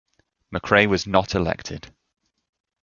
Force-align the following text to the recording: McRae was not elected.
McRae 0.51 0.87
was 0.89 1.05
not 1.05 1.35
elected. 1.35 1.93